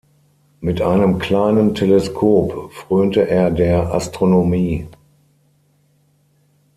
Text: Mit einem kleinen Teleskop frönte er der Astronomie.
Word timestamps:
Mit 0.61 0.81
einem 0.81 1.19
kleinen 1.19 1.75
Teleskop 1.75 2.71
frönte 2.73 3.27
er 3.29 3.51
der 3.51 3.93
Astronomie. 3.93 4.87